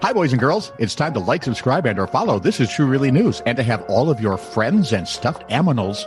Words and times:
Hi, 0.00 0.12
boys 0.12 0.30
and 0.32 0.38
girls. 0.38 0.72
It's 0.78 0.94
time 0.94 1.14
to 1.14 1.20
like, 1.20 1.42
subscribe, 1.42 1.86
and 1.86 1.98
or 1.98 2.06
follow. 2.06 2.38
This 2.38 2.60
is 2.60 2.70
True 2.70 2.84
Really 2.84 3.10
News. 3.10 3.40
And 3.46 3.56
to 3.56 3.62
have 3.62 3.82
all 3.88 4.10
of 4.10 4.20
your 4.20 4.36
friends 4.36 4.92
and 4.92 5.08
stuffed 5.08 5.48
aminals 5.48 6.04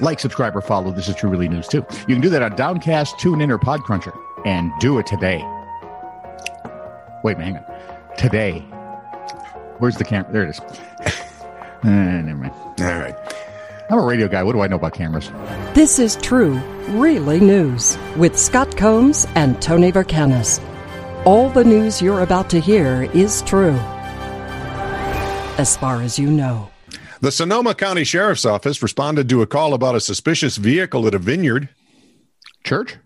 like, 0.00 0.18
subscribe, 0.18 0.56
or 0.56 0.60
follow. 0.60 0.90
This 0.90 1.08
is 1.08 1.14
True 1.14 1.30
Really 1.30 1.48
News, 1.48 1.68
too. 1.68 1.86
You 2.08 2.14
can 2.16 2.20
do 2.20 2.28
that 2.30 2.42
on 2.42 2.56
Downcast, 2.56 3.16
TuneIn, 3.18 3.50
or 3.50 3.58
Podcruncher. 3.58 4.12
And 4.44 4.72
do 4.80 4.98
it 4.98 5.06
today. 5.06 5.38
Wait. 7.22 7.38
Hang 7.38 7.56
on. 7.58 7.64
Today. 8.16 8.60
Where's 9.78 9.96
the 9.96 10.04
camera? 10.04 10.32
There 10.32 10.42
it 10.42 10.50
is. 10.50 10.58
uh, 10.60 11.10
never 11.84 12.34
mind. 12.36 12.52
All 12.80 12.98
right. 12.98 13.14
I'm 13.90 13.98
a 13.98 14.04
radio 14.04 14.26
guy. 14.26 14.42
What 14.42 14.52
do 14.54 14.60
I 14.60 14.66
know 14.66 14.76
about 14.76 14.94
cameras? 14.94 15.30
This 15.74 16.00
is 16.00 16.16
True, 16.16 16.54
Really 16.88 17.38
News 17.38 17.96
with 18.16 18.36
Scott 18.36 18.76
Combs 18.76 19.24
and 19.36 19.60
Tony 19.62 19.92
Vercanis. 19.92 20.60
All 21.28 21.50
the 21.50 21.62
news 21.62 22.00
you're 22.00 22.22
about 22.22 22.48
to 22.48 22.58
hear 22.58 23.02
is 23.12 23.42
true, 23.42 23.76
as 25.58 25.76
far 25.76 26.00
as 26.00 26.18
you 26.18 26.30
know. 26.30 26.70
The 27.20 27.30
Sonoma 27.30 27.74
County 27.74 28.02
Sheriff's 28.02 28.46
Office 28.46 28.82
responded 28.82 29.28
to 29.28 29.42
a 29.42 29.46
call 29.46 29.74
about 29.74 29.94
a 29.94 30.00
suspicious 30.00 30.56
vehicle 30.56 31.06
at 31.06 31.12
a 31.12 31.18
vineyard. 31.18 31.68
Church? 32.64 32.96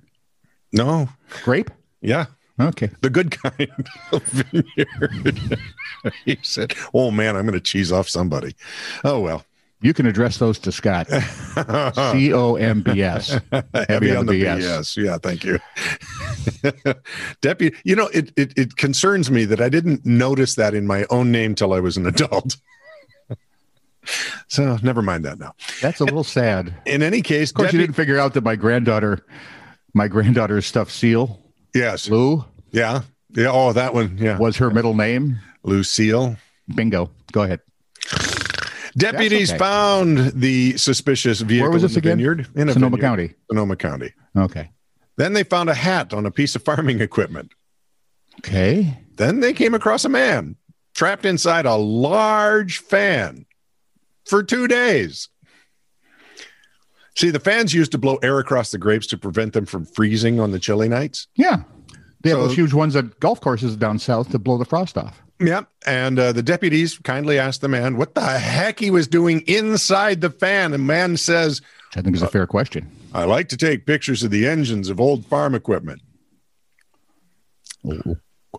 No. 0.72 1.08
Grape? 1.42 1.72
Yeah. 2.00 2.26
Okay. 2.60 2.90
The 3.00 3.10
good 3.10 3.32
kind 3.32 3.88
of 4.12 4.22
vineyard. 4.22 5.58
he 6.24 6.38
said, 6.42 6.74
Oh 6.94 7.10
man, 7.10 7.34
I'm 7.34 7.44
going 7.44 7.54
to 7.54 7.60
cheese 7.60 7.90
off 7.90 8.08
somebody. 8.08 8.54
Oh 9.02 9.18
well. 9.18 9.44
You 9.82 9.92
can 9.92 10.06
address 10.06 10.38
those 10.38 10.58
to 10.60 10.72
Scott. 10.72 11.08
C 12.12 12.32
O 12.32 12.54
M 12.56 12.82
B 12.82 13.02
S. 13.02 13.30
Heavy 13.88 14.14
on 14.16 14.26
the 14.26 14.42
BS. 14.42 14.96
Yeah, 14.96 15.18
thank 15.18 15.44
you. 15.44 15.58
Deputy, 17.40 17.76
you 17.84 17.96
know, 17.96 18.06
it, 18.08 18.32
it 18.36 18.52
it 18.56 18.76
concerns 18.76 19.30
me 19.30 19.44
that 19.46 19.60
I 19.60 19.68
didn't 19.68 20.06
notice 20.06 20.54
that 20.54 20.74
in 20.74 20.86
my 20.86 21.04
own 21.10 21.30
name 21.32 21.54
till 21.54 21.72
I 21.72 21.80
was 21.80 21.96
an 21.96 22.06
adult. 22.06 22.56
so 24.48 24.78
never 24.82 25.02
mind 25.02 25.24
that 25.24 25.38
now. 25.38 25.54
That's 25.80 26.00
a 26.00 26.04
little 26.04 26.24
sad. 26.24 26.74
In 26.86 27.02
any 27.02 27.22
case, 27.22 27.50
Of 27.50 27.56
course, 27.56 27.66
Deputy- 27.68 27.80
you 27.82 27.86
didn't 27.88 27.96
figure 27.96 28.18
out 28.18 28.34
that 28.34 28.44
my 28.44 28.56
granddaughter, 28.56 29.24
my 29.94 30.08
granddaughter's 30.08 30.66
stuffed 30.66 30.92
seal, 30.92 31.40
yes, 31.74 32.08
Lou, 32.08 32.44
yeah, 32.70 33.02
yeah. 33.30 33.50
Oh, 33.50 33.72
that 33.72 33.94
one, 33.94 34.16
yeah, 34.18 34.38
was 34.38 34.56
her 34.58 34.70
middle 34.70 34.94
name. 34.94 35.38
Lucille. 35.64 36.36
Bingo. 36.74 37.10
Go 37.32 37.42
ahead. 37.42 37.60
Deputies 38.96 39.50
okay. 39.50 39.58
found 39.58 40.18
the 40.34 40.76
suspicious 40.76 41.40
vehicle 41.40 41.68
Where 41.68 41.72
was 41.72 41.82
in 41.82 41.86
this 41.88 41.94
the 41.94 42.00
again? 42.00 42.18
vineyard 42.18 42.48
in 42.54 42.70
Sonoma 42.70 42.96
vineyard. 42.96 43.00
County. 43.00 43.34
Sonoma 43.50 43.76
County. 43.76 44.12
Okay. 44.36 44.70
Then 45.16 45.32
they 45.32 45.44
found 45.44 45.70
a 45.70 45.74
hat 45.74 46.12
on 46.12 46.26
a 46.26 46.30
piece 46.30 46.54
of 46.56 46.62
farming 46.62 47.00
equipment. 47.00 47.52
Okay. 48.40 48.98
Then 49.16 49.40
they 49.40 49.52
came 49.52 49.74
across 49.74 50.04
a 50.04 50.08
man 50.08 50.56
trapped 50.94 51.24
inside 51.24 51.66
a 51.66 51.74
large 51.74 52.78
fan 52.78 53.46
for 54.26 54.42
two 54.42 54.68
days. 54.68 55.28
See, 57.16 57.30
the 57.30 57.40
fans 57.40 57.74
used 57.74 57.92
to 57.92 57.98
blow 57.98 58.16
air 58.16 58.38
across 58.38 58.70
the 58.70 58.78
grapes 58.78 59.06
to 59.08 59.18
prevent 59.18 59.52
them 59.52 59.66
from 59.66 59.84
freezing 59.84 60.40
on 60.40 60.50
the 60.50 60.58
chilly 60.58 60.88
nights. 60.88 61.28
Yeah. 61.36 61.62
They 62.22 62.30
have 62.30 62.38
those 62.38 62.54
huge 62.54 62.72
ones 62.72 62.96
at 62.96 63.20
golf 63.20 63.40
courses 63.40 63.76
down 63.76 63.98
south 63.98 64.30
to 64.30 64.38
blow 64.38 64.56
the 64.56 64.64
frost 64.64 64.96
off. 64.96 65.21
Yep. 65.46 65.68
And 65.86 66.18
uh, 66.18 66.32
the 66.32 66.42
deputies 66.42 66.98
kindly 66.98 67.38
asked 67.38 67.60
the 67.60 67.68
man 67.68 67.96
what 67.96 68.14
the 68.14 68.38
heck 68.38 68.78
he 68.78 68.90
was 68.90 69.08
doing 69.08 69.40
inside 69.46 70.20
the 70.20 70.30
fan. 70.30 70.72
And 70.72 70.86
man 70.86 71.16
says, 71.16 71.60
Which 71.60 71.98
I 71.98 72.02
think 72.02 72.16
is 72.16 72.22
a 72.22 72.28
fair 72.28 72.46
question. 72.46 72.90
I 73.12 73.24
like 73.24 73.48
to 73.48 73.56
take 73.56 73.86
pictures 73.86 74.22
of 74.22 74.30
the 74.30 74.46
engines 74.46 74.88
of 74.88 75.00
old 75.00 75.26
farm 75.26 75.54
equipment. 75.54 76.00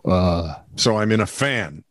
Uh, 0.04 0.54
So 0.76 0.96
I'm 0.96 1.10
in 1.12 1.20
a 1.20 1.26
fan. 1.26 1.84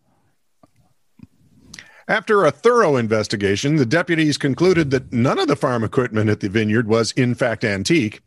After 2.07 2.45
a 2.45 2.51
thorough 2.51 2.97
investigation, 2.97 3.77
the 3.77 3.85
deputies 3.85 4.37
concluded 4.37 4.91
that 4.91 5.13
none 5.13 5.39
of 5.39 5.47
the 5.47 5.55
farm 5.55 5.83
equipment 5.83 6.29
at 6.29 6.41
the 6.41 6.49
vineyard 6.49 6.87
was, 6.87 7.13
in 7.13 7.33
fact, 7.33 7.63
antique, 7.63 8.21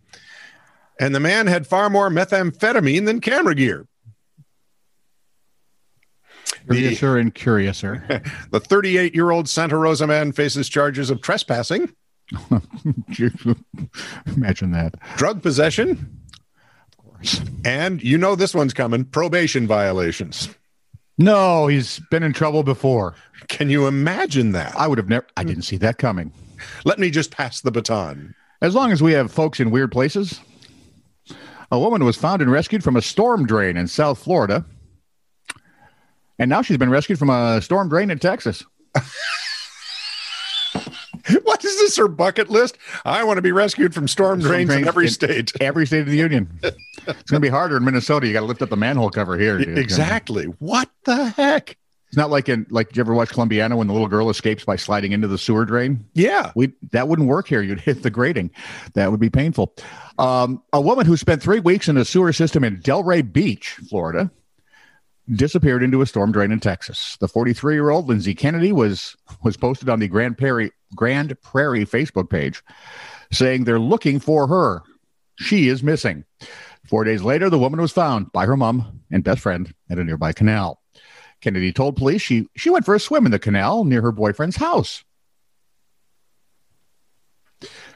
and 0.98 1.14
the 1.14 1.20
man 1.20 1.46
had 1.46 1.66
far 1.66 1.90
more 1.90 2.08
methamphetamine 2.08 3.04
than 3.04 3.20
camera 3.20 3.54
gear. 3.54 3.86
Curiouser 6.66 7.16
and 7.16 7.34
curiouser. 7.34 8.22
The 8.50 8.60
38 8.60 9.14
year 9.14 9.30
old 9.30 9.48
Santa 9.48 9.76
Rosa 9.76 10.06
man 10.06 10.32
faces 10.32 10.68
charges 10.68 11.10
of 11.10 11.20
trespassing, 11.22 11.92
Imagine 14.26 14.72
that. 14.72 14.94
drug 15.16 15.42
possession, 15.42 16.20
Of 16.98 17.04
course. 17.04 17.40
and 17.64 18.02
you 18.02 18.18
know 18.18 18.34
this 18.34 18.54
one's 18.54 18.74
coming 18.74 19.04
probation 19.04 19.66
violations. 19.66 20.48
No, 21.18 21.66
he's 21.66 22.00
been 22.10 22.22
in 22.22 22.32
trouble 22.34 22.62
before. 22.62 23.14
Can 23.48 23.70
you 23.70 23.86
imagine 23.86 24.52
that? 24.52 24.74
I 24.76 24.86
would 24.86 24.98
have 24.98 25.08
never, 25.08 25.26
I 25.36 25.44
didn't 25.44 25.62
see 25.62 25.78
that 25.78 25.96
coming. 25.98 26.32
Let 26.84 26.98
me 26.98 27.10
just 27.10 27.30
pass 27.30 27.60
the 27.60 27.70
baton. 27.70 28.34
As 28.60 28.74
long 28.74 28.92
as 28.92 29.02
we 29.02 29.12
have 29.12 29.30
folks 29.32 29.60
in 29.60 29.70
weird 29.70 29.92
places. 29.92 30.40
A 31.72 31.78
woman 31.80 32.04
was 32.04 32.16
found 32.16 32.42
and 32.42 32.50
rescued 32.50 32.84
from 32.84 32.96
a 32.96 33.02
storm 33.02 33.44
drain 33.46 33.76
in 33.76 33.88
South 33.88 34.18
Florida. 34.22 34.64
And 36.38 36.48
now 36.50 36.62
she's 36.62 36.76
been 36.76 36.90
rescued 36.90 37.18
from 37.18 37.30
a 37.30 37.60
storm 37.62 37.88
drain 37.88 38.10
in 38.10 38.18
Texas. 38.18 38.64
What 41.42 41.64
is 41.64 41.76
this, 41.78 41.96
her 41.96 42.06
bucket 42.06 42.50
list? 42.50 42.78
I 43.04 43.24
want 43.24 43.38
to 43.38 43.42
be 43.42 43.50
rescued 43.50 43.92
from 43.94 44.06
storm 44.06 44.40
Storm 44.40 44.52
drains 44.52 44.70
in 44.72 44.86
every 44.86 45.06
in- 45.06 45.10
state. 45.10 45.52
Every 45.60 45.86
state 45.86 46.00
of 46.02 46.06
the 46.06 46.16
union. 46.16 46.48
it's 46.62 47.30
going 47.30 47.40
to 47.40 47.40
be 47.40 47.48
harder 47.48 47.78
in 47.78 47.84
Minnesota. 47.84 48.26
You 48.28 48.32
got 48.32 48.40
to 48.40 48.46
lift 48.46 48.62
up 48.62 48.68
the 48.70 48.76
manhole 48.76 49.10
cover 49.10 49.36
here. 49.36 49.58
dude. 49.58 49.76
Exactly. 49.76 50.44
What 50.44 50.88
the 51.04 51.30
heck? 51.30 51.76
It's 52.08 52.16
not 52.16 52.30
like 52.30 52.48
in 52.48 52.64
like 52.70 52.88
did 52.88 52.98
you 52.98 53.00
ever 53.00 53.14
watch 53.14 53.30
Colombiana 53.30 53.76
when 53.76 53.88
the 53.88 53.92
little 53.92 54.06
girl 54.06 54.30
escapes 54.30 54.64
by 54.64 54.76
sliding 54.76 55.10
into 55.10 55.26
the 55.26 55.36
sewer 55.38 55.64
drain? 55.64 56.06
Yeah. 56.14 56.52
We 56.54 56.72
that 56.92 57.08
wouldn't 57.08 57.26
work 57.26 57.48
here. 57.48 57.60
You'd 57.60 57.80
hit 57.80 58.04
the 58.04 58.10
grating. 58.10 58.52
That 58.94 59.10
would 59.10 59.18
be 59.18 59.30
painful. 59.30 59.74
Um, 60.20 60.62
a 60.72 60.80
woman 60.80 61.06
who 61.06 61.16
spent 61.16 61.42
three 61.42 61.58
weeks 61.58 61.88
in 61.88 61.96
a 61.96 62.04
sewer 62.04 62.32
system 62.32 62.62
in 62.62 62.76
Delray 62.80 63.32
Beach, 63.32 63.70
Florida, 63.88 64.30
disappeared 65.30 65.82
into 65.82 66.02
a 66.02 66.06
storm 66.06 66.32
drain 66.32 66.52
in 66.52 66.60
Texas. 66.60 67.16
The 67.20 67.28
43 67.28 67.74
year 67.74 67.90
old 67.90 68.08
Lindsay 68.08 68.34
Kennedy 68.34 68.72
was 68.72 69.16
was 69.42 69.56
posted 69.56 69.88
on 69.88 70.00
the 70.00 70.08
Grand 70.08 70.38
Prairie 70.38 70.72
Grand 70.94 71.40
Prairie 71.42 71.86
Facebook 71.86 72.30
page, 72.30 72.62
saying 73.32 73.64
they're 73.64 73.78
looking 73.78 74.20
for 74.20 74.46
her. 74.46 74.82
She 75.38 75.68
is 75.68 75.82
missing. 75.82 76.24
Four 76.88 77.04
days 77.04 77.22
later, 77.22 77.50
the 77.50 77.58
woman 77.58 77.80
was 77.80 77.92
found 77.92 78.32
by 78.32 78.46
her 78.46 78.56
mom 78.56 79.02
and 79.10 79.24
best 79.24 79.40
friend 79.40 79.74
at 79.90 79.98
a 79.98 80.04
nearby 80.04 80.32
canal. 80.32 80.80
Kennedy 81.40 81.72
told 81.72 81.96
police 81.96 82.22
she 82.22 82.48
she 82.56 82.70
went 82.70 82.84
for 82.84 82.94
a 82.94 83.00
swim 83.00 83.26
in 83.26 83.32
the 83.32 83.38
canal 83.38 83.84
near 83.84 84.02
her 84.02 84.12
boyfriend's 84.12 84.56
house. 84.56 85.04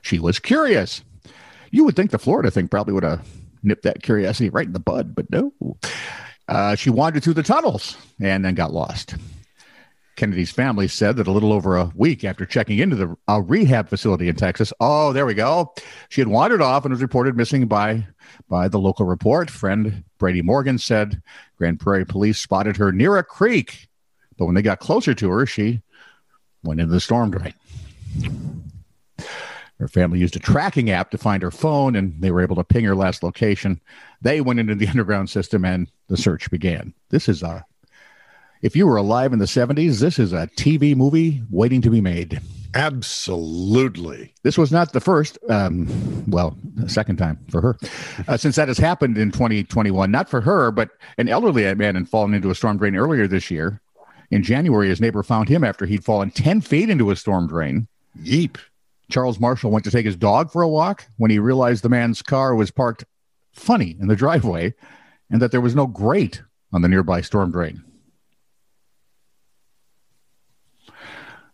She 0.03 0.19
was 0.19 0.39
curious. 0.39 1.03
You 1.71 1.85
would 1.85 1.95
think 1.95 2.11
the 2.11 2.19
Florida 2.19 2.51
thing 2.51 2.69
probably 2.69 2.95
would 2.95 3.05
have 3.05 3.27
nipped 3.63 3.85
that 3.85 4.03
curiosity 4.03 4.49
right 4.49 4.67
in 4.67 4.73
the 4.73 4.81
bud, 4.81 5.15
but 5.15 5.31
no. 5.31 5.53
Uh, 6.51 6.75
she 6.75 6.91
wandered 6.91 7.23
through 7.23 7.35
the 7.35 7.45
tunnels 7.45 7.97
and 8.21 8.45
then 8.45 8.55
got 8.55 8.73
lost. 8.73 9.15
Kennedy's 10.17 10.51
family 10.51 10.89
said 10.89 11.17
that 11.17 11.29
a 11.29 11.33
little 11.33 11.53
over 11.53 11.77
a 11.77 11.93
week 11.95 12.25
after 12.25 12.45
checking 12.45 12.79
into 12.79 12.97
the 12.97 13.17
a 13.29 13.41
rehab 13.41 13.89
facility 13.89 14.29
in 14.29 14.35
Texas, 14.35 14.73
oh, 14.81 15.13
there 15.13 15.25
we 15.25 15.33
go, 15.33 15.73
she 16.09 16.21
had 16.21 16.29
wandered 16.29 16.61
off 16.61 16.85
and 16.85 16.93
was 16.93 17.01
reported 17.01 17.37
missing 17.37 17.67
by 17.67 18.07
by 18.49 18.69
the 18.69 18.81
local 18.81 19.07
report. 19.07 19.49
Friend 19.49 20.05
Brady 20.19 20.43
Morgan 20.43 20.77
said 20.77 21.23
Grand 21.57 21.79
Prairie 21.79 22.05
police 22.05 22.39
spotted 22.39 22.77
her 22.77 22.93
near 22.93 23.17
a 23.17 23.25
creek, 23.25 23.89
but 24.37 24.47
when 24.47 24.57
they 24.57 24.63
got 24.63 24.81
closer 24.81 25.15
to 25.15 25.31
her, 25.31 25.47
she 25.47 25.81
went 26.65 26.81
into 26.81 26.93
the 26.93 27.01
storm 27.01 27.31
drain. 27.31 27.55
Her 29.81 29.89
family 29.89 30.19
used 30.19 30.37
a 30.37 30.41
tracking 30.41 30.91
app 30.91 31.11
to 31.11 31.19
find 31.19 31.43
her 31.43 31.51
phone, 31.51 31.97
and 31.97 32.15
they 32.21 32.31
were 32.31 32.43
able 32.43 32.57
to 32.57 32.65
ping 32.65 32.85
her 32.85 32.95
last 32.95 33.23
location. 33.23 33.81
They 34.21 34.43
went 34.43 34.61
into 34.61 34.75
the 34.75 34.87
underground 34.91 35.31
system, 35.31 35.65
and 35.65 35.91
the 36.09 36.19
search 36.19 36.51
began. 36.51 36.93
This 37.09 37.29
is 37.29 37.43
a 37.43 37.65
if 38.63 38.77
you 38.77 38.87
were 38.87 38.97
alive 38.97 39.33
in 39.33 39.39
the 39.39 39.47
70s, 39.47 40.01
this 40.01 40.19
is 40.19 40.35
a 40.35 40.47
TV 40.49 40.95
movie 40.95 41.43
waiting 41.51 41.81
to 41.81 41.89
be 41.89 42.03
made. 42.03 42.43
Absolutely. 42.75 44.35
This 44.43 44.59
was 44.59 44.71
not 44.71 44.93
the 44.93 45.01
first, 45.01 45.39
um, 45.49 45.89
well, 46.29 46.57
second 46.87 47.17
time 47.17 47.39
for 47.49 47.63
her, 47.63 47.79
uh, 48.29 48.37
since 48.37 48.57
that 48.57 48.69
has 48.69 48.77
happened 48.77 49.17
in 49.17 49.31
2021. 49.33 50.11
Not 50.11 50.29
for 50.29 50.43
her, 50.43 50.71
but 50.71 50.91
an 51.17 51.29
elderly 51.29 51.75
man 51.75 51.95
had 51.95 52.07
fallen 52.07 52.35
into 52.35 52.51
a 52.51 52.55
storm 52.55 52.77
drain 52.77 52.97
earlier 52.97 53.27
this 53.27 53.51
year. 53.51 53.81
In 54.31 54.43
January, 54.43 54.89
his 54.89 55.01
neighbor 55.01 55.23
found 55.23 55.49
him 55.49 55.65
after 55.65 55.87
he'd 55.87 56.05
fallen 56.05 56.31
10 56.31 56.61
feet 56.61 56.91
into 56.91 57.11
a 57.11 57.17
storm 57.17 57.49
drain. 57.49 57.89
Yeep. 58.23 58.59
Charles 59.11 59.41
Marshall 59.41 59.71
went 59.71 59.85
to 59.85 59.91
take 59.91 60.07
his 60.07 60.17
dog 60.17 60.51
for 60.51 60.63
a 60.63 60.69
walk 60.69 61.07
when 61.17 61.31
he 61.31 61.39
realized 61.39 61.83
the 61.83 61.89
man's 61.89 62.23
car 62.23 62.55
was 62.55 62.71
parked 62.71 63.05
funny 63.53 63.97
in 64.01 64.09
the 64.09 64.17
driveway 64.17 64.75
and 65.31 65.43
that 65.43 65.51
there 65.51 65.61
was 65.61 65.75
no 65.75 65.87
grate 65.87 66.43
on 66.73 66.83
the 66.83 66.89
nearby 66.89 67.21
storm 67.21 67.51
drain. 67.51 67.83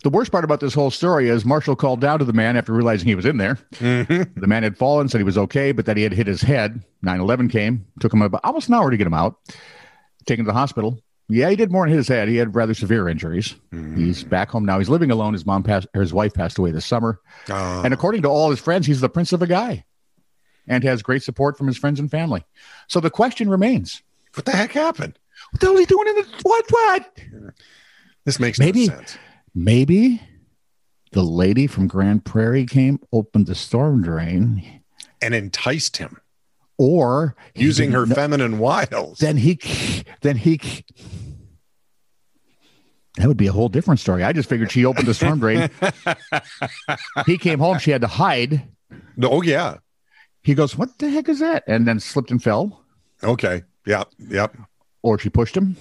The 0.02 0.10
worst 0.10 0.30
part 0.30 0.44
about 0.44 0.60
this 0.60 0.74
whole 0.74 0.90
story 0.92 1.28
is 1.28 1.44
Marshall 1.44 1.74
called 1.74 2.00
down 2.00 2.20
to 2.20 2.24
the 2.24 2.32
man 2.32 2.56
after 2.56 2.72
realizing 2.72 3.08
he 3.08 3.16
was 3.16 3.24
in 3.26 3.38
there. 3.38 3.58
Mhm. 3.74 4.40
The 4.40 4.46
man 4.46 4.62
had 4.62 4.76
fallen, 4.76 5.08
said 5.08 5.18
he 5.18 5.24
was 5.24 5.38
okay, 5.38 5.72
but 5.72 5.86
that 5.86 5.96
he 5.96 6.04
had 6.04 6.12
hit 6.12 6.28
his 6.28 6.42
head. 6.42 6.84
9 7.02 7.18
11 7.18 7.48
came, 7.48 7.86
took 7.98 8.12
him 8.12 8.22
about 8.22 8.42
almost 8.44 8.68
an 8.68 8.74
hour 8.74 8.90
to 8.90 8.96
get 8.96 9.06
him 9.06 9.14
out, 9.14 9.36
taken 10.26 10.44
to 10.44 10.50
the 10.50 10.56
hospital. 10.56 11.00
Yeah, 11.28 11.50
he 11.50 11.56
did 11.56 11.72
more 11.72 11.86
in 11.86 11.92
his 11.92 12.06
head. 12.06 12.28
He 12.28 12.36
had 12.36 12.54
rather 12.54 12.72
severe 12.74 13.08
injuries. 13.08 13.56
He's 13.96 14.22
back 14.22 14.50
home 14.50 14.64
now. 14.64 14.78
He's 14.78 14.88
living 14.88 15.10
alone. 15.10 15.32
His 15.32 15.44
mom 15.44 15.62
passed, 15.64 15.88
his 15.92 16.12
wife 16.14 16.32
passed 16.34 16.56
away 16.58 16.70
this 16.70 16.86
summer. 16.86 17.20
Uh, 17.50 17.82
And 17.84 17.92
according 17.92 18.22
to 18.22 18.28
all 18.28 18.50
his 18.50 18.60
friends, 18.60 18.86
he's 18.86 19.00
the 19.00 19.08
prince 19.08 19.32
of 19.32 19.42
a 19.42 19.46
guy 19.46 19.84
and 20.68 20.84
has 20.84 21.02
great 21.02 21.22
support 21.24 21.58
from 21.58 21.66
his 21.66 21.76
friends 21.76 21.98
and 21.98 22.10
family. 22.10 22.44
So 22.88 23.00
the 23.00 23.10
question 23.10 23.48
remains 23.50 24.02
what 24.34 24.44
the 24.44 24.52
heck 24.52 24.72
happened? 24.72 25.18
what 25.50 25.60
the 25.60 25.66
hell 25.66 25.74
is 25.74 25.80
he 25.80 25.86
doing 25.86 26.08
in 26.08 26.14
the 26.16 26.26
what? 26.42 26.64
What? 26.70 27.20
This 28.24 28.38
makes 28.38 28.58
Maybe- 28.58 28.86
no 28.88 28.94
sense. 28.96 29.18
Maybe 29.54 30.20
the 31.12 31.22
lady 31.22 31.66
from 31.66 31.86
Grand 31.88 32.24
Prairie 32.24 32.66
came, 32.66 33.00
opened 33.12 33.46
the 33.46 33.54
storm 33.54 34.02
drain, 34.02 34.82
And 35.22 35.34
enticed 35.34 35.96
him 35.96 36.18
or 36.78 37.34
using 37.54 37.92
her 37.92 38.06
feminine 38.06 38.58
wiles. 38.58 39.18
then 39.18 39.36
he 39.36 39.58
then 40.22 40.36
he 40.36 40.60
that 43.16 43.28
would 43.28 43.36
be 43.38 43.46
a 43.46 43.52
whole 43.52 43.68
different 43.70 43.98
story. 44.00 44.22
I 44.22 44.32
just 44.32 44.48
figured 44.48 44.70
she 44.70 44.84
opened 44.84 45.06
the 45.08 45.14
storm 45.14 45.38
drain. 45.40 45.70
he 47.26 47.38
came 47.38 47.58
home, 47.58 47.78
she 47.78 47.90
had 47.90 48.02
to 48.02 48.06
hide. 48.06 48.62
oh 49.22 49.42
yeah. 49.42 49.78
He 50.42 50.54
goes, 50.54 50.76
"What 50.76 50.98
the 50.98 51.08
heck 51.10 51.28
is 51.28 51.40
that?" 51.40 51.64
And 51.66 51.88
then 51.88 51.98
slipped 51.98 52.30
and 52.30 52.42
fell, 52.42 52.84
Okay. 53.22 53.62
Yep. 53.86 54.08
Yep. 54.18 54.56
or 55.02 55.18
she 55.18 55.30
pushed 55.30 55.56
him, 55.56 55.76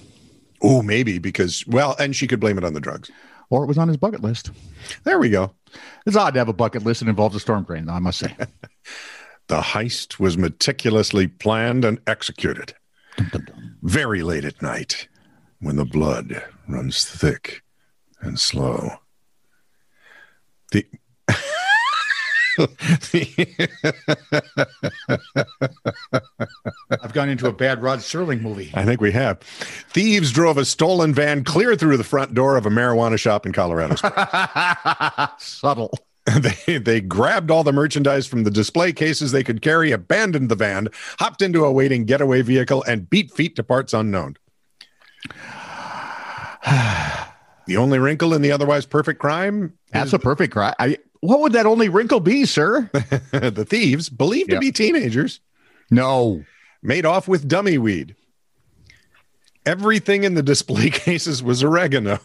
Oh, 0.62 0.80
maybe 0.82 1.18
because 1.18 1.64
well, 1.66 1.94
and 1.98 2.16
she 2.16 2.26
could 2.26 2.40
blame 2.40 2.56
it 2.58 2.64
on 2.64 2.72
the 2.74 2.80
drugs. 2.80 3.10
or 3.50 3.62
it 3.64 3.66
was 3.66 3.78
on 3.78 3.88
his 3.88 3.96
bucket 3.96 4.22
list. 4.22 4.50
There 5.04 5.18
we 5.18 5.28
go. 5.30 5.52
It's 6.06 6.16
odd 6.16 6.32
to 6.34 6.40
have 6.40 6.48
a 6.48 6.52
bucket 6.54 6.84
list 6.84 7.00
that 7.00 7.08
involves 7.08 7.36
a 7.36 7.40
storm 7.40 7.64
drain, 7.64 7.84
though, 7.84 7.92
I 7.92 7.98
must 7.98 8.18
say. 8.18 8.34
The 9.48 9.60
heist 9.60 10.18
was 10.18 10.36
meticulously 10.36 11.28
planned 11.28 11.84
and 11.84 12.00
executed. 12.06 12.74
Very 13.82 14.22
late 14.22 14.44
at 14.44 14.60
night, 14.60 15.08
when 15.60 15.76
the 15.76 15.84
blood 15.84 16.42
runs 16.68 17.04
thick 17.04 17.62
and 18.20 18.38
slow. 18.40 18.90
The, 20.72 20.84
I've 27.02 27.12
gone 27.12 27.28
into 27.28 27.46
a 27.46 27.52
bad 27.52 27.82
Rod 27.82 28.00
Serling 28.00 28.40
movie. 28.40 28.70
I 28.74 28.84
think 28.84 29.00
we 29.00 29.12
have. 29.12 29.38
Thieves 29.40 30.32
drove 30.32 30.58
a 30.58 30.64
stolen 30.64 31.14
van 31.14 31.44
clear 31.44 31.76
through 31.76 31.98
the 31.98 32.04
front 32.04 32.34
door 32.34 32.56
of 32.56 32.66
a 32.66 32.70
marijuana 32.70 33.18
shop 33.18 33.46
in 33.46 33.52
Colorado. 33.52 33.94
Subtle. 35.38 35.92
they, 36.66 36.78
they 36.78 37.00
grabbed 37.00 37.50
all 37.50 37.62
the 37.62 37.72
merchandise 37.72 38.26
from 38.26 38.44
the 38.44 38.50
display 38.50 38.92
cases 38.92 39.30
they 39.32 39.44
could 39.44 39.62
carry, 39.62 39.92
abandoned 39.92 40.48
the 40.48 40.56
van, 40.56 40.88
hopped 41.18 41.40
into 41.40 41.64
a 41.64 41.70
waiting 41.72 42.04
getaway 42.04 42.42
vehicle, 42.42 42.82
and 42.84 43.08
beat 43.08 43.30
feet 43.30 43.54
to 43.56 43.62
parts 43.62 43.94
unknown. 43.94 44.36
the 47.66 47.76
only 47.76 47.98
wrinkle 47.98 48.34
in 48.34 48.42
the 48.42 48.50
otherwise 48.52 48.86
perfect 48.86 49.20
crime 49.20 49.72
That's 49.92 50.12
a 50.12 50.18
perfect 50.18 50.52
crime. 50.52 50.74
I, 50.78 50.98
what 51.20 51.40
would 51.40 51.52
that 51.52 51.66
only 51.66 51.88
wrinkle 51.88 52.20
be, 52.20 52.44
sir? 52.44 52.90
the 53.32 53.66
thieves, 53.68 54.08
believed 54.08 54.50
to 54.50 54.58
be 54.58 54.72
teenagers, 54.72 55.40
No. 55.90 56.44
made 56.82 57.06
off 57.06 57.28
with 57.28 57.48
dummy 57.48 57.78
weed. 57.78 58.16
Everything 59.64 60.24
in 60.24 60.34
the 60.34 60.42
display 60.42 60.90
cases 60.90 61.42
was 61.42 61.62
oregano. 61.62 62.18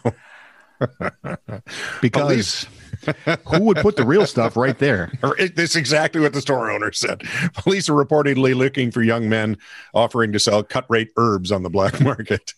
Because 2.00 2.66
who 3.46 3.62
would 3.64 3.78
put 3.78 3.96
the 3.96 4.04
real 4.04 4.26
stuff 4.26 4.56
right 4.56 4.78
there? 4.78 5.10
That's 5.54 5.76
exactly 5.76 6.20
what 6.20 6.32
the 6.32 6.40
store 6.40 6.70
owner 6.70 6.92
said. 6.92 7.22
Police 7.54 7.88
are 7.88 7.94
reportedly 7.94 8.54
looking 8.54 8.90
for 8.90 9.02
young 9.02 9.28
men 9.28 9.56
offering 9.94 10.32
to 10.32 10.38
sell 10.38 10.62
cut 10.62 10.86
rate 10.88 11.10
herbs 11.16 11.50
on 11.52 11.62
the 11.62 11.70
black 11.70 12.00
market. 12.00 12.52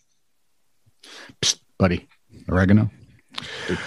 buddy. 1.79 2.07
Oregano. 2.49 2.91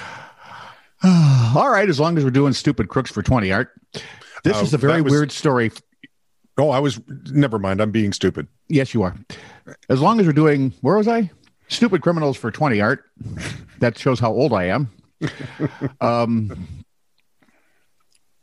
All 1.03 1.69
right, 1.69 1.87
as 1.89 1.99
long 1.99 2.17
as 2.17 2.23
we're 2.23 2.31
doing 2.31 2.53
stupid 2.53 2.89
crooks 2.89 3.11
for 3.11 3.21
20, 3.21 3.51
Art. 3.51 3.69
This 4.43 4.57
Uh, 4.57 4.61
is 4.61 4.73
a 4.73 4.77
very 4.77 5.01
was- 5.01 5.11
weird 5.11 5.31
story. 5.31 5.71
Oh, 6.59 6.71
I 6.71 6.79
was 6.79 6.99
never 7.27 7.59
mind. 7.59 7.79
I'm 7.81 7.91
being 7.91 8.11
stupid. 8.11 8.47
Yes, 8.67 8.91
you 8.95 9.03
are. 9.03 9.15
As 9.89 10.01
long 10.01 10.19
as 10.19 10.25
we're 10.25 10.31
doing, 10.33 10.73
where 10.81 10.97
was 10.97 11.07
I? 11.07 11.29
Stupid 11.67 12.01
criminals 12.01 12.35
for 12.35 12.49
20, 12.49 12.81
Art. 12.81 13.03
That 13.79 13.95
shows 13.97 14.19
how 14.19 14.31
old 14.31 14.53
I 14.53 14.63
am. 14.65 14.89
um, 16.01 16.67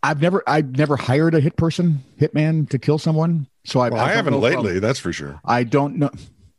I've 0.02 0.20
never, 0.20 0.42
I've 0.46 0.76
never 0.76 0.96
hired 0.96 1.34
a 1.34 1.40
hit 1.40 1.56
person, 1.56 2.02
hitman 2.20 2.68
to 2.70 2.78
kill 2.78 2.98
someone. 2.98 3.46
So 3.64 3.80
I, 3.80 3.88
Well, 3.88 4.00
I, 4.00 4.08
don't 4.08 4.16
haven't 4.16 4.32
know 4.34 4.40
from- 4.50 4.64
lately, 4.64 4.78
that's 4.80 4.98
for 4.98 5.12
sure. 5.12 5.40
I 5.44 5.64
don't 5.64 5.96
know. 5.96 6.10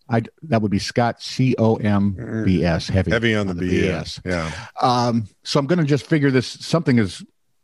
I 0.08 0.22
that 0.44 0.62
would 0.62 0.70
be 0.70 0.78
Scott 0.78 1.20
C 1.20 1.56
O 1.58 1.78
M 1.78 2.44
B 2.46 2.64
S 2.64 2.88
heavy 2.88 3.10
Heavy 3.10 3.34
on 3.34 3.48
the 3.48 3.54
BS. 3.56 4.22
Yeah. 4.24 4.52
Um, 4.80 5.28
so 5.44 5.60
I'm 5.60 5.66
going 5.66 5.80
to 5.80 5.86
just 5.86 6.06
figure 6.06 6.30
this 6.30 6.46
something 6.48 7.00
is 7.00 7.24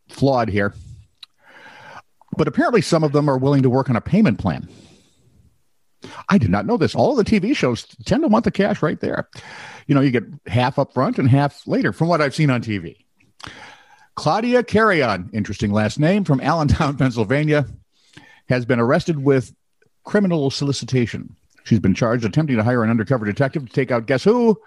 flawed 0.10 0.50
here. 0.50 0.74
But 2.38 2.48
apparently, 2.48 2.82
some 2.82 3.04
of 3.04 3.12
them 3.12 3.30
are 3.30 3.38
willing 3.38 3.62
to 3.62 3.70
work 3.70 3.92
on 3.92 3.96
a 3.96 4.02
payment 4.02 4.40
plan. 4.40 4.68
I 6.30 6.38
did 6.38 6.50
not 6.50 6.66
know 6.66 6.78
this. 6.78 6.96
All 6.96 7.16
the 7.16 7.24
TV 7.24 7.56
shows 7.56 7.86
tend 8.06 8.24
to 8.24 8.28
want 8.28 8.46
the 8.46 8.52
cash 8.52 8.82
right 8.82 9.00
there. 9.00 9.30
You 9.88 9.96
know, 9.96 10.02
you 10.02 10.12
get 10.12 10.24
half 10.48 10.80
up 10.80 10.94
front 10.94 11.20
and 11.20 11.30
half 11.30 11.68
later, 11.68 11.94
from 11.94 12.08
what 12.08 12.22
I've 12.22 12.36
seen 12.36 12.50
on 12.50 12.62
TV. 12.62 12.98
Claudia 14.16 14.64
Carrion, 14.64 15.30
interesting 15.34 15.72
last 15.72 16.00
name, 16.00 16.24
from 16.24 16.42
Allentown, 16.42 16.98
Pennsylvania, 16.98 17.66
has 18.50 18.66
been 18.66 18.80
arrested 18.80 19.24
with 19.24 19.54
criminal 20.04 20.52
solicitation. 20.52 21.36
She's 21.64 21.80
been 21.80 21.94
charged 21.94 22.26
attempting 22.26 22.58
to 22.58 22.64
hire 22.64 22.84
an 22.84 22.90
undercover 22.90 23.26
detective 23.26 23.66
to 23.68 23.74
take 23.74 23.92
out 23.92 24.08
guess 24.08 24.24
who? 24.24 24.60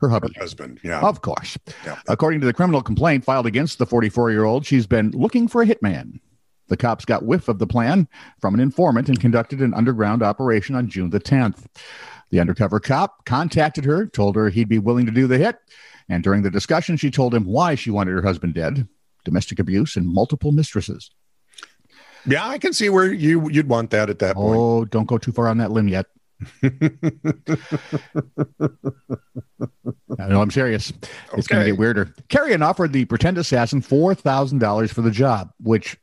Her 0.00 0.08
hubby. 0.08 0.32
Husband. 0.36 0.80
Yeah. 0.82 1.00
Of 1.00 1.22
course. 1.22 1.56
Yeah. 1.86 1.98
According 2.08 2.40
to 2.40 2.46
the 2.46 2.52
criminal 2.52 2.82
complaint 2.82 3.24
filed 3.24 3.46
against 3.46 3.78
the 3.78 3.86
44 3.86 4.32
year 4.32 4.44
old, 4.44 4.66
she's 4.66 4.86
been 4.86 5.12
looking 5.12 5.48
for 5.48 5.62
a 5.62 5.66
hitman. 5.66 6.18
The 6.74 6.78
cops 6.78 7.04
got 7.04 7.24
whiff 7.24 7.46
of 7.46 7.60
the 7.60 7.68
plan 7.68 8.08
from 8.40 8.52
an 8.52 8.58
informant 8.58 9.08
and 9.08 9.20
conducted 9.20 9.60
an 9.60 9.72
underground 9.74 10.24
operation 10.24 10.74
on 10.74 10.88
June 10.88 11.10
the 11.10 11.20
10th. 11.20 11.66
The 12.30 12.40
undercover 12.40 12.80
cop 12.80 13.24
contacted 13.26 13.84
her, 13.84 14.06
told 14.06 14.34
her 14.34 14.48
he'd 14.48 14.68
be 14.68 14.80
willing 14.80 15.06
to 15.06 15.12
do 15.12 15.28
the 15.28 15.38
hit. 15.38 15.56
And 16.08 16.24
during 16.24 16.42
the 16.42 16.50
discussion, 16.50 16.96
she 16.96 17.12
told 17.12 17.32
him 17.32 17.44
why 17.44 17.76
she 17.76 17.92
wanted 17.92 18.10
her 18.10 18.22
husband 18.22 18.54
dead 18.54 18.88
domestic 19.24 19.60
abuse 19.60 19.94
and 19.94 20.12
multiple 20.12 20.50
mistresses. 20.50 21.12
Yeah, 22.26 22.44
I 22.44 22.58
can 22.58 22.72
see 22.72 22.88
where 22.88 23.12
you 23.12 23.48
you'd 23.50 23.68
want 23.68 23.90
that 23.90 24.10
at 24.10 24.18
that 24.18 24.34
point. 24.34 24.58
Oh, 24.58 24.84
don't 24.84 25.06
go 25.06 25.16
too 25.16 25.30
far 25.30 25.46
on 25.46 25.58
that 25.58 25.70
limb 25.70 25.86
yet. 25.86 26.06
I 30.18 30.28
know 30.28 30.42
I'm 30.42 30.50
serious. 30.50 30.92
It's 31.36 31.46
going 31.46 31.64
to 31.64 31.70
get 31.70 31.78
weirder. 31.78 32.12
Carrion 32.28 32.62
offered 32.62 32.92
the 32.92 33.04
pretend 33.04 33.38
assassin 33.38 33.80
four 33.80 34.14
thousand 34.14 34.58
dollars 34.58 34.92
for 34.92 35.02
the 35.02 35.10
job, 35.10 35.52
which, 35.60 35.96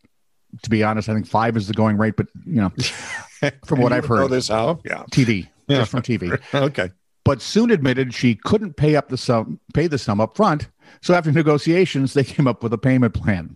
to 0.63 0.69
be 0.69 0.83
honest, 0.83 1.09
I 1.09 1.13
think 1.13 1.27
five 1.27 1.55
is 1.57 1.67
the 1.67 1.73
going 1.73 1.97
rate. 1.97 2.15
But 2.15 2.27
you 2.45 2.61
know, 2.61 2.71
from 3.65 3.81
what 3.81 3.91
I've 3.93 4.03
know 4.09 4.15
heard, 4.15 4.29
this 4.31 4.47
how? 4.49 4.79
Yeah. 4.85 5.03
TV 5.11 5.47
Yeah. 5.67 5.79
just 5.79 5.91
from 5.91 6.01
TV. 6.01 6.39
Okay. 6.53 6.89
But 7.23 7.39
soon 7.41 7.69
admitted 7.69 8.13
she 8.15 8.33
couldn't 8.33 8.77
pay 8.77 8.95
up 8.95 9.09
the 9.09 9.17
sum, 9.17 9.59
pay 9.75 9.85
the 9.85 9.99
sum 9.99 10.19
up 10.19 10.35
front. 10.35 10.67
So 11.01 11.13
after 11.13 11.31
negotiations, 11.31 12.13
they 12.15 12.23
came 12.23 12.47
up 12.47 12.63
with 12.63 12.73
a 12.73 12.79
payment 12.79 13.13
plan. 13.13 13.55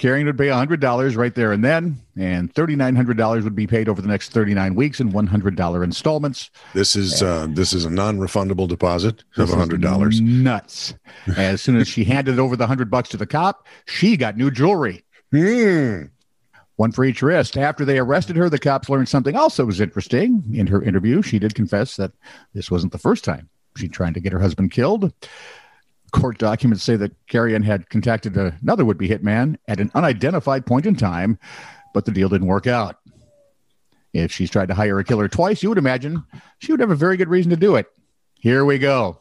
Carrion 0.00 0.26
would 0.26 0.38
pay 0.38 0.46
$100 0.46 1.16
right 1.18 1.34
there 1.34 1.52
and 1.52 1.62
then, 1.62 2.00
and 2.16 2.52
$3,900 2.54 3.44
would 3.44 3.54
be 3.54 3.66
paid 3.66 3.86
over 3.86 4.00
the 4.00 4.08
next 4.08 4.32
39 4.32 4.74
weeks 4.74 4.98
in 4.98 5.12
$100 5.12 5.84
installments. 5.84 6.50
This 6.72 6.96
is 6.96 7.22
uh 7.22 7.48
this 7.50 7.74
is 7.74 7.84
a 7.84 7.90
non-refundable 7.90 8.66
deposit 8.66 9.24
of 9.36 9.48
This 9.48 9.54
hundred 9.54 9.82
dollars. 9.82 10.18
Nuts. 10.18 10.94
As 11.36 11.60
soon 11.60 11.76
as 11.76 11.86
she 11.86 12.04
handed 12.04 12.38
over 12.38 12.56
the 12.56 12.62
100 12.62 12.90
bucks 12.90 13.10
to 13.10 13.18
the 13.18 13.26
cop, 13.26 13.66
she 13.84 14.16
got 14.16 14.38
new 14.38 14.50
jewelry. 14.50 15.04
Hmm. 15.32 16.04
One 16.76 16.92
for 16.92 17.04
each 17.04 17.20
wrist. 17.20 17.58
After 17.58 17.84
they 17.84 17.98
arrested 17.98 18.36
her, 18.36 18.48
the 18.48 18.58
cops 18.58 18.88
learned 18.88 19.10
something 19.10 19.36
else 19.36 19.58
that 19.58 19.66
was 19.66 19.82
interesting. 19.82 20.42
In 20.50 20.66
her 20.68 20.82
interview, 20.82 21.20
she 21.20 21.38
did 21.38 21.54
confess 21.54 21.96
that 21.96 22.12
this 22.54 22.70
wasn't 22.70 22.92
the 22.92 22.98
first 22.98 23.22
time 23.22 23.50
she 23.76 23.86
tried 23.86 24.14
to 24.14 24.20
get 24.20 24.32
her 24.32 24.40
husband 24.40 24.70
killed. 24.70 25.12
Court 26.10 26.38
documents 26.38 26.82
say 26.82 26.96
that 26.96 27.14
Carrion 27.26 27.62
had 27.62 27.88
contacted 27.88 28.36
another 28.36 28.84
would 28.84 28.98
be 28.98 29.08
hitman 29.08 29.56
at 29.68 29.80
an 29.80 29.90
unidentified 29.94 30.66
point 30.66 30.86
in 30.86 30.96
time, 30.96 31.38
but 31.94 32.04
the 32.04 32.12
deal 32.12 32.28
didn't 32.28 32.48
work 32.48 32.66
out. 32.66 32.96
If 34.12 34.32
she's 34.32 34.50
tried 34.50 34.68
to 34.68 34.74
hire 34.74 34.98
a 34.98 35.04
killer 35.04 35.28
twice, 35.28 35.62
you 35.62 35.68
would 35.68 35.78
imagine 35.78 36.24
she 36.58 36.72
would 36.72 36.80
have 36.80 36.90
a 36.90 36.96
very 36.96 37.16
good 37.16 37.28
reason 37.28 37.50
to 37.50 37.56
do 37.56 37.76
it. 37.76 37.86
Here 38.34 38.64
we 38.64 38.78
go. 38.78 39.18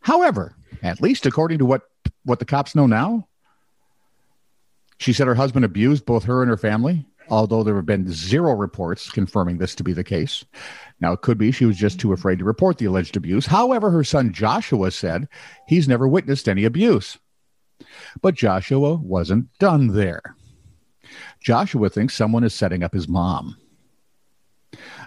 However, 0.00 0.54
at 0.82 1.00
least 1.00 1.26
according 1.26 1.58
to 1.58 1.66
what, 1.66 1.82
what 2.24 2.38
the 2.38 2.44
cops 2.44 2.74
know 2.74 2.86
now, 2.86 3.26
she 4.98 5.12
said 5.12 5.26
her 5.26 5.34
husband 5.34 5.64
abused 5.64 6.06
both 6.06 6.24
her 6.24 6.42
and 6.42 6.48
her 6.48 6.56
family, 6.56 7.04
although 7.28 7.62
there 7.62 7.76
have 7.76 7.86
been 7.86 8.10
zero 8.10 8.54
reports 8.54 9.10
confirming 9.10 9.58
this 9.58 9.74
to 9.74 9.84
be 9.84 9.92
the 9.92 10.04
case. 10.04 10.44
Now, 11.00 11.12
it 11.12 11.22
could 11.22 11.38
be 11.38 11.52
she 11.52 11.64
was 11.64 11.76
just 11.76 12.00
too 12.00 12.12
afraid 12.12 12.38
to 12.38 12.44
report 12.44 12.78
the 12.78 12.86
alleged 12.86 13.16
abuse. 13.16 13.46
However, 13.46 13.90
her 13.90 14.04
son 14.04 14.32
Joshua 14.32 14.90
said 14.90 15.28
he's 15.66 15.88
never 15.88 16.08
witnessed 16.08 16.48
any 16.48 16.64
abuse. 16.64 17.18
But 18.22 18.34
Joshua 18.34 18.94
wasn't 18.94 19.48
done 19.58 19.88
there. 19.88 20.36
Joshua 21.40 21.90
thinks 21.90 22.14
someone 22.14 22.44
is 22.44 22.54
setting 22.54 22.82
up 22.82 22.94
his 22.94 23.08
mom. 23.08 23.56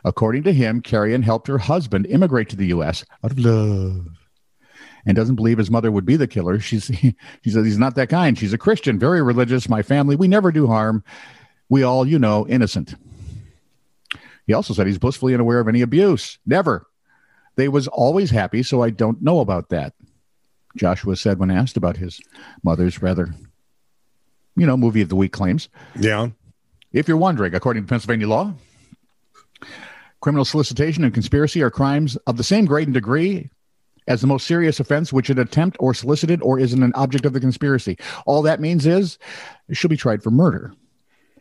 According 0.06 0.44
to 0.44 0.54
him, 0.54 0.82
Carrion 0.82 1.24
helped 1.24 1.48
her 1.48 1.58
husband 1.58 2.06
immigrate 2.08 2.50
to 2.50 2.56
the 2.56 2.68
U.S. 2.68 3.04
out 3.24 3.32
of 3.32 3.40
love 3.40 4.08
and 5.06 5.16
doesn't 5.16 5.36
believe 5.36 5.58
his 5.58 5.72
mother 5.72 5.92
would 5.92 6.06
be 6.06 6.16
the 6.16 6.28
killer. 6.28 6.60
She's, 6.60 6.88
he 6.88 7.16
says 7.48 7.66
he's 7.66 7.78
not 7.78 7.96
that 7.96 8.10
kind. 8.10 8.38
She's 8.38 8.54
a 8.54 8.58
Christian, 8.58 9.00
very 9.00 9.22
religious. 9.22 9.70
My 9.70 9.82
family, 9.82 10.16
we 10.16 10.28
never 10.28 10.52
do 10.52 10.68
harm. 10.68 11.04
We 11.70 11.84
all, 11.84 12.08
you 12.08 12.20
know, 12.20 12.48
innocent. 12.48 12.96
He 14.48 14.54
also 14.54 14.74
said 14.74 14.88
he's 14.88 14.98
blissfully 14.98 15.36
unaware 15.36 15.60
of 15.60 15.68
any 15.68 15.82
abuse. 15.82 16.40
Never. 16.46 16.88
They 17.56 17.68
was 17.68 17.88
always 17.88 18.32
happy, 18.32 18.64
so 18.64 18.82
I 18.82 18.90
don't 18.90 19.22
know 19.22 19.42
about 19.42 19.70
that. 19.70 19.94
Joshua 20.76 21.16
said 21.16 21.40
when 21.40 21.52
asked 21.52 21.78
about 21.78 21.98
his 21.98 22.20
mother's 22.64 23.02
rather, 23.02 23.34
you 24.56 24.66
know, 24.66 24.78
movie 24.78 25.02
of 25.02 25.10
the 25.10 25.16
week 25.16 25.34
claims. 25.34 25.70
Yeah. 26.00 26.30
If 26.92 27.08
you're 27.08 27.18
wondering, 27.18 27.54
according 27.54 27.84
to 27.84 27.90
Pennsylvania 27.90 28.28
law, 28.28 28.54
criminal 30.22 30.46
solicitation 30.46 31.04
and 31.04 31.14
conspiracy 31.14 31.62
are 31.62 31.70
crimes 31.70 32.16
of 32.26 32.38
the 32.38 32.44
same 32.44 32.66
grade 32.66 32.88
and 32.88 32.94
degree 32.94 33.52
as 34.08 34.22
the 34.22 34.28
most 34.28 34.48
serious 34.48 34.80
offense 34.80 35.14
which 35.14 35.30
an 35.30 35.38
attempt 35.38 35.78
or 35.80 35.94
solicited 35.94 36.42
or 36.42 36.58
is 36.58 36.74
an 36.74 36.92
object 36.96 37.26
of 37.26 37.34
the 37.34 37.40
conspiracy. 37.40 37.98
All 38.26 38.42
that 38.42 38.60
means 38.60 38.88
is 38.88 39.20
it 39.68 39.78
should 39.78 39.92
be 39.92 39.98
tried 39.98 40.24
for 40.24 40.32
murder 40.32 40.74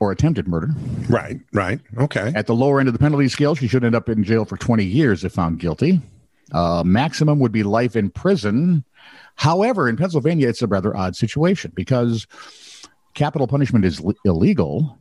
or 0.00 0.12
attempted 0.12 0.46
murder. 0.48 0.70
Right, 1.08 1.40
right. 1.52 1.80
Okay. 1.96 2.32
At 2.34 2.46
the 2.46 2.54
lower 2.54 2.80
end 2.80 2.88
of 2.88 2.92
the 2.92 2.98
penalty 2.98 3.28
scale, 3.28 3.54
she 3.54 3.68
should 3.68 3.84
end 3.84 3.94
up 3.94 4.08
in 4.08 4.24
jail 4.24 4.44
for 4.44 4.56
20 4.56 4.84
years 4.84 5.24
if 5.24 5.32
found 5.32 5.58
guilty. 5.58 6.00
Uh, 6.52 6.82
maximum 6.84 7.38
would 7.40 7.52
be 7.52 7.62
life 7.62 7.96
in 7.96 8.10
prison. 8.10 8.84
However, 9.36 9.88
in 9.88 9.96
Pennsylvania, 9.96 10.48
it's 10.48 10.62
a 10.62 10.66
rather 10.66 10.96
odd 10.96 11.16
situation 11.16 11.72
because 11.74 12.26
capital 13.14 13.46
punishment 13.46 13.84
is 13.84 14.00
li- 14.00 14.14
illegal, 14.24 14.98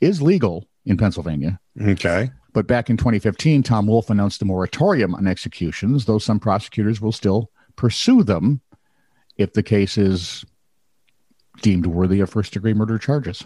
is 0.00 0.22
legal 0.22 0.66
in 0.86 0.96
Pennsylvania. 0.96 1.60
Okay. 1.80 2.30
But 2.52 2.66
back 2.66 2.88
in 2.88 2.96
2015, 2.96 3.62
Tom 3.62 3.86
Wolf 3.86 4.10
announced 4.10 4.42
a 4.42 4.44
moratorium 4.44 5.14
on 5.14 5.26
executions, 5.26 6.06
though 6.06 6.18
some 6.18 6.40
prosecutors 6.40 7.00
will 7.00 7.12
still 7.12 7.50
pursue 7.76 8.22
them 8.22 8.60
if 9.36 9.52
the 9.52 9.62
case 9.62 9.98
is 9.98 10.44
deemed 11.60 11.86
worthy 11.86 12.20
of 12.20 12.30
first 12.30 12.52
degree 12.52 12.74
murder 12.74 12.98
charges. 12.98 13.44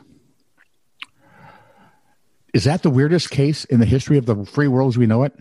Is 2.52 2.64
that 2.64 2.82
the 2.82 2.90
weirdest 2.90 3.30
case 3.30 3.64
in 3.64 3.80
the 3.80 3.87
history 3.87 4.18
of 4.18 4.26
the 4.26 4.44
free 4.44 4.68
world 4.68 4.90
as 4.92 4.99
we 4.99 5.06
know 5.06 5.23
it? 5.23 5.32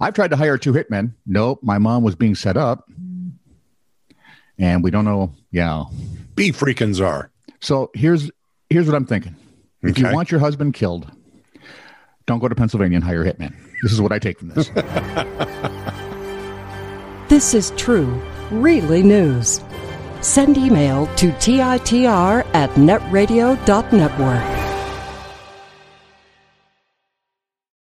I've 0.00 0.14
tried 0.14 0.30
to 0.30 0.36
hire 0.36 0.58
two 0.58 0.72
hitmen. 0.72 1.12
Nope, 1.24 1.60
my 1.62 1.78
mom 1.78 2.02
was 2.02 2.14
being 2.14 2.34
set 2.34 2.56
up. 2.56 2.88
And 4.58 4.82
we 4.82 4.90
don't 4.90 5.04
know. 5.04 5.34
Yeah. 5.50 5.84
Be 6.34 6.50
freaking 6.50 6.94
czar. 6.94 7.30
So 7.60 7.90
here's 7.94 8.30
here's 8.70 8.86
what 8.86 8.94
I'm 8.94 9.06
thinking. 9.06 9.36
If 9.82 9.98
you 9.98 10.10
want 10.12 10.30
your 10.30 10.40
husband 10.40 10.74
killed, 10.74 11.10
don't 12.26 12.40
go 12.40 12.48
to 12.48 12.54
Pennsylvania 12.54 12.96
and 12.96 13.04
hire 13.04 13.22
a 13.22 13.32
hitman. 13.32 13.54
This 13.82 13.92
is 13.92 14.00
what 14.00 14.12
I 14.12 14.18
take 14.18 14.38
from 14.38 14.48
this. 14.48 14.70
This 17.28 17.54
is 17.54 17.72
true, 17.76 18.22
really 18.52 19.02
news. 19.02 19.60
Send 20.20 20.56
email 20.56 21.06
to 21.16 21.32
TITR 21.32 22.46
at 22.54 22.70
netradio.network. 22.70 24.65